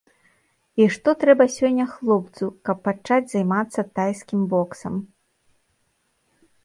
[0.83, 4.95] І што трэба сёння хлопцу, каб пачаць займацца тайскім боксам?